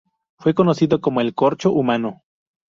[0.39, 2.23] Fue conocido como el 'corcho humano'.